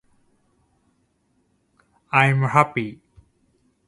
[2.11, 2.99] i'm happy